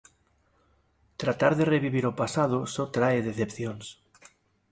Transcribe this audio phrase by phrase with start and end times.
[1.21, 3.85] Tratar de revivir o pasado só trae decepcións.